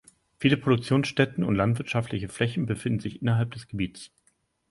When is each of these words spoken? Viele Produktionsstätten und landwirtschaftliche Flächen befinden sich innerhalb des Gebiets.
Viele 0.39 0.57
Produktionsstätten 0.57 1.43
und 1.43 1.53
landwirtschaftliche 1.53 2.27
Flächen 2.27 2.65
befinden 2.65 2.99
sich 3.01 3.21
innerhalb 3.21 3.51
des 3.51 3.67
Gebiets. 3.67 4.09